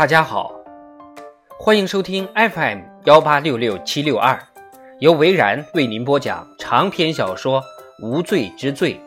[0.00, 0.50] 大家好，
[1.58, 4.42] 欢迎收听 FM 幺八六六七六二，
[4.98, 7.60] 由维然为您播讲长篇小说
[8.02, 8.98] 《无罪之罪》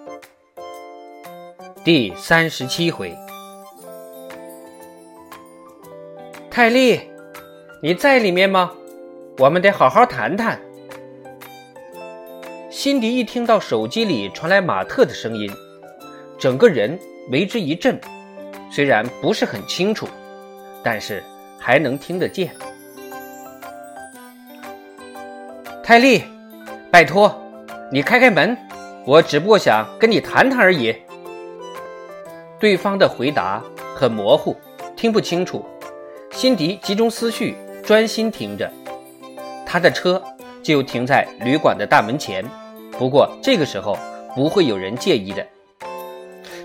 [1.83, 3.18] 第三十七回。
[6.51, 7.01] 泰利，
[7.82, 8.71] 你在里面吗？
[9.39, 10.61] 我们得好好谈谈。
[12.69, 15.51] 辛迪一听到手机里传来马特的声音，
[16.37, 17.00] 整个人
[17.32, 18.00] 为之一震，
[18.69, 20.07] 虽然不是很清楚。
[20.83, 21.23] 但是
[21.57, 22.54] 还能听得见。
[25.82, 26.23] 泰利，
[26.92, 27.33] 拜托，
[27.92, 28.57] 你开开门，
[29.06, 30.96] 我只不过想跟你谈谈而已。
[32.59, 33.61] 对方的回答
[33.95, 34.56] 很模糊，
[34.95, 35.66] 听不清楚。
[36.31, 38.72] 辛迪集中思绪，专心听着。
[39.66, 40.22] 他的车
[40.61, 42.44] 就停在旅馆的大门前，
[42.92, 43.97] 不过这个时候
[44.34, 45.45] 不会有人介意的。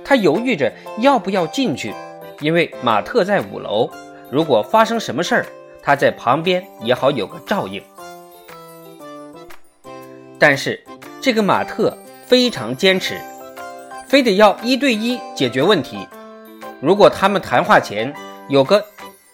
[0.04, 1.92] 他犹豫着要不要进去，
[2.40, 3.90] 因为马特在五楼。
[4.30, 5.46] 如果发生什么事儿，
[5.82, 7.82] 他在旁边也好有个照应。
[10.38, 10.82] 但是
[11.20, 13.18] 这个马特非常坚持，
[14.06, 16.06] 非得要一对一解决问题。
[16.80, 18.14] 如果他们谈话前
[18.48, 18.84] 有个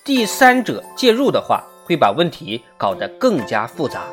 [0.05, 4.05] 第三者介入的话，会把问题搞得更加复杂。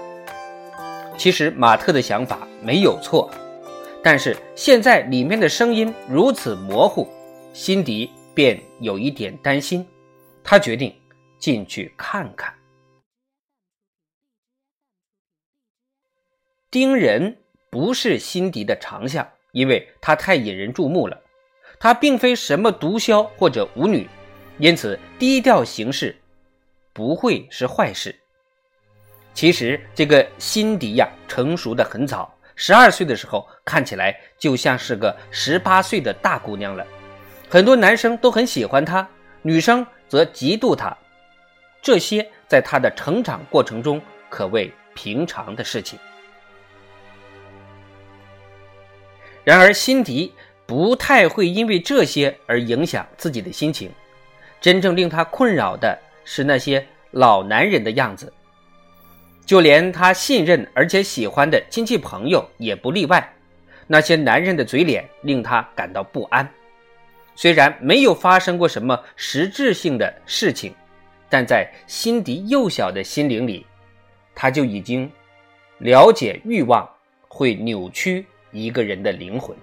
[1.17, 3.29] 其实马特的想法没有错，
[4.03, 7.07] 但是现在里面的声音如此模糊，
[7.53, 9.85] 辛迪便有一点担心。
[10.44, 10.94] 他决定
[11.39, 12.53] 进去看看。
[16.70, 17.38] 盯人
[17.70, 21.22] 不是辛迪的长项，因为他太引人注目了。
[21.80, 24.08] 他并非什么毒枭或者舞女，
[24.58, 26.16] 因此低调行事
[26.94, 28.16] 不会是坏事。
[29.33, 36.86] 其实这个辛迪呀，成熟的很早，十二岁的时候看起来就像是个十八岁的大姑娘了。
[37.50, 39.08] 很多男生都很喜欢她，
[39.42, 39.86] 女生。
[40.12, 40.94] 则嫉妒他，
[41.81, 45.98] 这些在他的成长过程中可谓平常的事情。
[49.45, 50.33] 然而，辛迪
[50.66, 53.89] 不太会因为这些而影响自己的心情。
[54.60, 58.33] 真正令他困扰的是那些老男人的样子，
[59.45, 63.33] 就连他信任而且喜欢的亲戚朋友也不例外。
[63.88, 66.45] 那些男人的嘴脸令他感到不安。
[67.41, 70.75] 虽然没有发生过什么实质性的事情，
[71.27, 73.65] 但在辛迪幼小的心灵里，
[74.35, 75.11] 他就已经
[75.79, 76.87] 了解欲望
[77.27, 79.57] 会扭曲一个人的灵魂。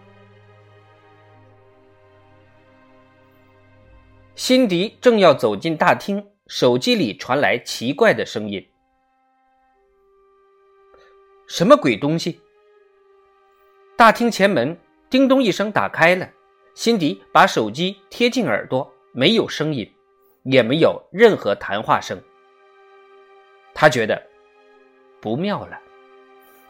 [4.34, 8.68] 辛迪正要走进大厅，手机里传来奇怪的声音
[11.46, 12.40] ：“什么鬼东西？”
[13.96, 14.76] 大厅前门
[15.08, 16.28] 叮咚一声打开了。
[16.78, 19.92] 辛迪把手机贴近耳朵，没有声音，
[20.44, 22.16] 也没有任何谈话声。
[23.74, 24.22] 他觉得
[25.20, 25.76] 不妙了，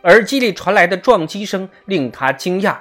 [0.05, 2.79] 耳机里传来的撞击声令他惊讶。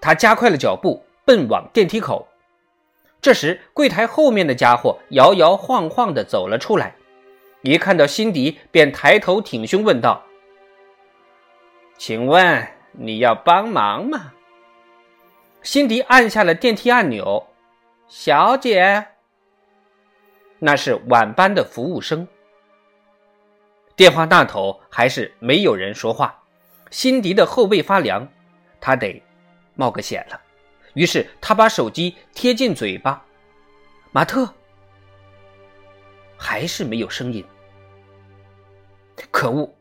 [0.00, 2.26] 他加快了脚步，奔往电梯口。
[3.20, 6.96] 这时，柜台后面的家伙摇摇晃晃地走了出来，
[7.60, 10.20] 一看到辛迪，便抬头挺胸问道
[11.96, 14.32] ：“请问你要帮忙吗？”
[15.62, 17.46] 辛迪按下了电梯按钮，
[18.08, 19.06] 小姐，
[20.58, 22.26] 那是晚班的服务生。
[23.94, 26.42] 电话那头还是没有人说话，
[26.90, 28.26] 辛迪的后背发凉，
[28.80, 29.22] 他得
[29.76, 30.40] 冒个险了。
[30.94, 33.24] 于是他把手机贴近嘴巴，
[34.10, 34.52] 马特，
[36.36, 37.44] 还是没有声音。
[39.30, 39.72] 可恶，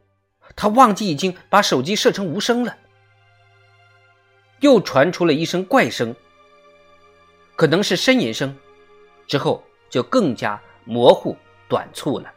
[0.56, 2.78] 他忘记已经把手机设成无声了。
[4.61, 6.16] 又传出了一声怪声，
[7.55, 8.55] 可能是呻吟声，
[9.27, 11.35] 之后就更加模糊
[11.67, 12.31] 短促了。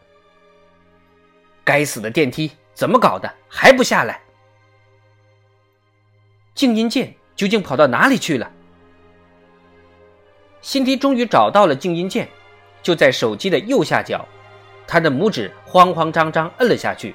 [1.62, 4.20] 该死的电梯怎么搞的，还不下来？
[6.54, 8.50] 静音键究竟跑到哪里去了？
[10.62, 12.26] 辛迪终于找到了静音键，
[12.82, 14.26] 就在手机的右下角，
[14.86, 17.14] 他的拇指慌慌张张摁了下去，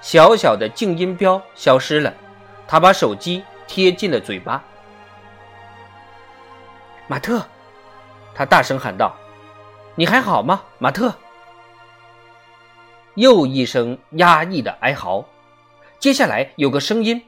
[0.00, 2.14] 小小的静音标消失了，
[2.66, 3.44] 他把手机。
[3.68, 4.64] 贴近了嘴巴，
[7.06, 7.46] 马特，
[8.34, 9.14] 他大声喊道
[9.94, 11.14] ：“你还好吗，马特？”
[13.14, 15.28] 又一声压抑的哀嚎，
[15.98, 17.22] 接下来有个声音，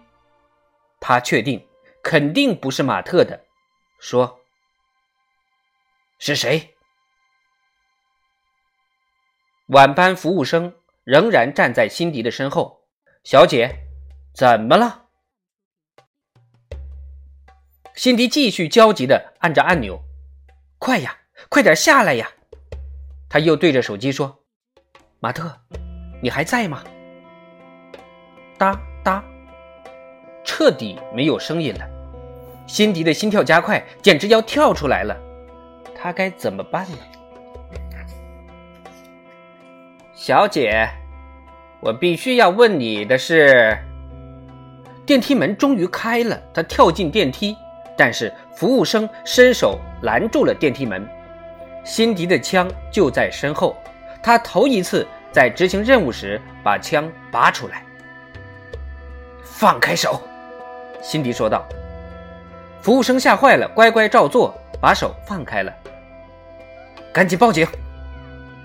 [0.99, 1.65] 他确定
[2.03, 3.45] 肯定不是马特的，
[3.99, 4.41] 说
[6.19, 6.75] ：“是谁？”
[9.69, 12.83] 晚班服务生仍然站在辛迪的身后，
[13.25, 13.87] 小姐，
[14.35, 15.10] 怎么了？
[18.01, 20.01] 辛迪继续焦急地按着按钮
[20.81, 21.19] ，“快呀，
[21.51, 22.31] 快点下来呀！”
[23.29, 24.39] 他又对着手机说
[25.21, 25.55] ：“马特，
[26.23, 26.83] 你还在吗？”
[28.57, 29.23] 哒哒，
[30.43, 31.87] 彻底没有声音了。
[32.67, 35.15] 辛迪的心跳加快，简直要跳出来了。
[35.95, 36.97] 他该怎么办呢？
[40.15, 40.89] 小姐，
[41.81, 43.77] 我必须要问你的是：
[45.05, 47.55] 电梯门终于开了，他跳进电梯，
[48.01, 51.07] 但是服务生伸手拦住了电梯门。
[51.85, 53.77] 辛迪的枪就在身后，
[54.23, 57.85] 他头一次在执行任务时把枪拔出来。
[59.45, 60.19] 放开手，
[61.03, 61.63] 辛迪说道。
[62.81, 65.71] 服务生吓坏了，乖乖照做，把手放开了。
[67.13, 67.69] 赶紧报警，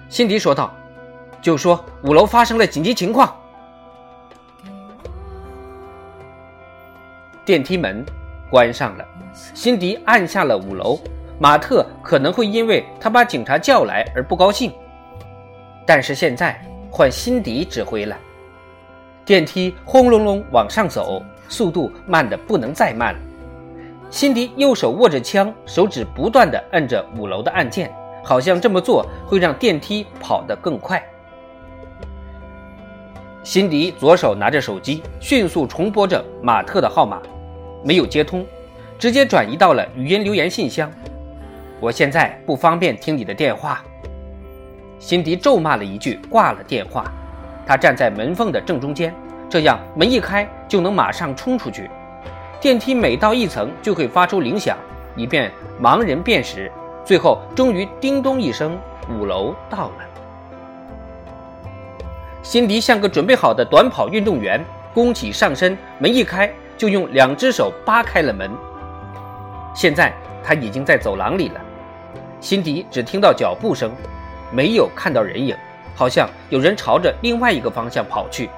[0.08, 0.74] 辛迪说道。
[1.42, 3.36] 就说五楼发生了紧急情况。
[7.44, 8.02] 电梯门
[8.50, 9.06] 关上了，
[9.54, 11.00] 辛迪按下了五楼。
[11.38, 14.72] 马特可能会因为他把警察叫来而不高兴，
[15.86, 16.58] 但是现在
[16.90, 18.18] 换辛迪指挥了。
[19.26, 23.14] 电梯轰隆隆往上走，速度慢的不能再慢。
[24.10, 27.94] 辛迪右手握着枪，手指不断的摁着五楼的按键，
[28.24, 31.04] 好像这么做会让电梯跑得更快。
[33.44, 37.22] 辛迪左手拿着手机，迅速重拨着马特的号码，
[37.86, 38.44] 没有接通，
[38.98, 40.92] 直接转移到了语音留言信箱。
[41.80, 43.84] 我现在不方便听你的电话。
[44.98, 47.06] 辛迪咒骂了一句，挂了电话。
[47.64, 49.14] 他站在门缝的正中间，
[49.48, 51.88] 这样门一开就能马上冲出去。
[52.60, 54.76] 电梯每到一层就会发出铃响，
[55.16, 56.72] 以便盲人辨识。
[57.06, 58.76] 最后，终于叮咚一声，
[59.12, 59.96] 五楼到了。
[62.42, 64.60] 辛迪像个准备好的短跑运动员，
[64.92, 68.51] 弓起上身，门一开就用两只手扒开了门。
[69.74, 70.13] 现在
[70.44, 71.62] 他已经在走廊里了。
[72.39, 73.92] 辛迪只听到脚步声，
[74.51, 75.56] 没有看到人影，
[75.95, 78.50] 好像有人朝着另外一个方向跑去。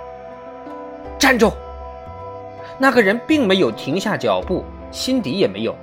[1.17, 1.51] 站住！
[2.77, 5.75] 那个人并没有停下脚步，辛迪也没有。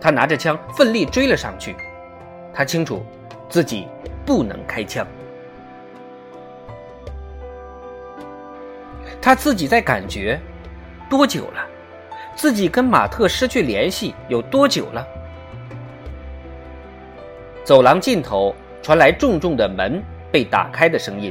[0.00, 1.76] 他拿着枪奋力追了上去。
[2.54, 3.04] 他清楚
[3.48, 3.86] 自己
[4.24, 5.06] 不能开枪。
[9.20, 10.40] 他自己在感觉
[11.10, 11.66] 多久了？
[12.34, 15.06] 自己跟马特失去联系有多久了？
[17.64, 20.02] 走廊尽头传来重重的门
[20.32, 21.30] 被打开的声音，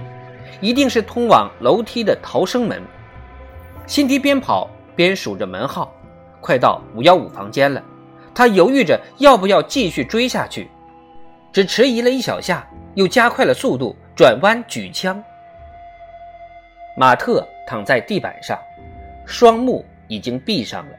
[0.61, 2.83] 一定是通往楼梯的逃生门。
[3.87, 4.69] 辛迪边跑。
[4.95, 5.89] 边数着门号，
[6.41, 7.81] 快到五幺五房间了。
[8.35, 10.69] 他犹豫着要不要继续追下去，
[11.53, 15.23] 只迟疑了一小下，又加快了速度，转弯举枪。
[16.97, 18.59] 马特躺在地板上，
[19.29, 20.97] 双目已经闭上了，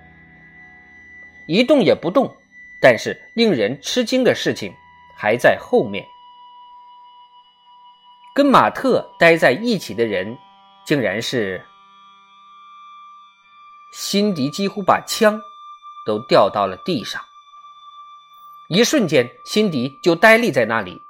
[1.48, 2.32] 一动也不动。
[2.80, 4.72] 但是令人吃惊的事情
[5.18, 6.02] 还在后面。
[8.34, 10.38] 跟马特待在一起的人，
[10.86, 11.62] 竟然是……
[13.92, 15.38] 辛迪几乎把枪
[16.06, 17.20] 都掉到了地上。
[18.70, 21.02] 一瞬间，辛迪就呆立在那里，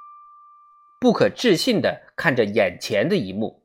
[0.99, 3.63] 不可置信地看着眼前的一幕。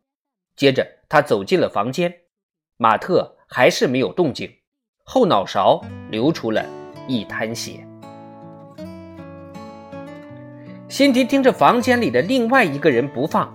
[0.54, 2.14] 接着，他走进了房间，
[2.78, 4.50] 马特还是没有动静，
[5.02, 6.62] 后脑勺流出了
[7.08, 7.86] 一滩血。
[10.86, 13.50] 辛迪盯着房间里的另外一个人不放，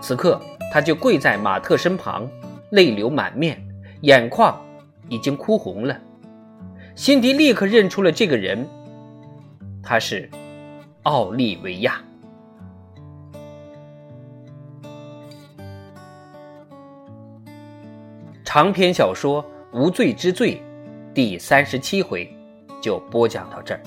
[0.00, 0.40] 此刻
[0.72, 2.26] 他就跪在马特身旁，
[2.70, 3.62] 泪流满面，
[4.02, 4.58] 眼眶。
[5.08, 6.00] 已经哭红了，
[6.96, 8.68] 辛迪立刻认出了这个人，
[9.80, 10.28] 他是
[11.04, 12.02] 奥利维亚。
[18.46, 19.42] 长篇小说
[19.76, 20.62] 《无罪之罪》
[21.12, 22.32] 第三十七回
[22.80, 23.80] 就播讲到这儿。